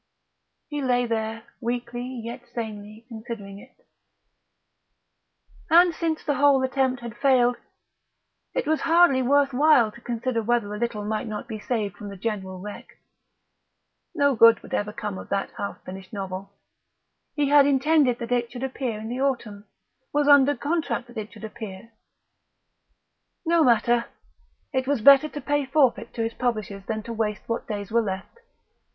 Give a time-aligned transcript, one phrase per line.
[0.67, 3.85] He lay there, weakly yet sanely considering it....
[5.69, 7.57] And since the whole attempt had failed,
[8.55, 12.09] it was hardly worth while to consider whether a little might not be saved from
[12.09, 12.97] the general wreck.
[14.15, 16.51] No good would ever come of that half finished novel.
[17.35, 19.65] He had intended that it should appear in the autumn;
[20.11, 21.91] was under contract that it should appear;
[23.45, 24.05] no matter;
[24.73, 28.01] it was better to pay forfeit to his publishers than to waste what days were
[28.01, 28.39] left.